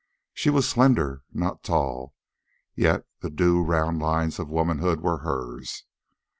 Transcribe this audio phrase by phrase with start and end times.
[0.33, 2.15] She was slender, not tall,
[2.73, 5.83] yet the due round lines of womanhood were hers.